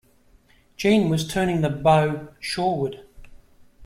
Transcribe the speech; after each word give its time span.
Jeanne 0.77 1.11
was 1.11 1.27
turning 1.27 1.61
the 1.61 1.69
bow 1.69 2.27
shoreward. 2.39 3.01